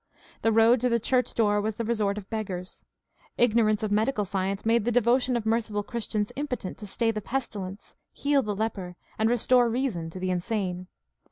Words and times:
The 0.41 0.51
road 0.51 0.81
to 0.81 0.89
the 0.89 0.99
church 0.99 1.31
door 1.35 1.61
was 1.61 1.75
the 1.75 1.83
resort 1.85 2.17
of 2.17 2.27
beggars. 2.27 2.83
Ignorance 3.37 3.83
of 3.83 3.91
medical 3.91 4.25
science 4.25 4.65
made 4.65 4.83
the 4.83 4.91
devotion 4.91 5.37
of 5.37 5.45
merciful 5.45 5.83
Christians 5.83 6.31
impotent 6.35 6.79
to 6.79 6.87
stay 6.87 7.11
the 7.11 7.21
pestilence, 7.21 7.93
heal 8.11 8.41
the 8.41 8.55
leper, 8.55 8.95
and 9.19 9.29
restore 9.29 9.69
reason 9.69 10.09
to 10.09 10.17
the 10.19 10.31
insane. 10.31 10.87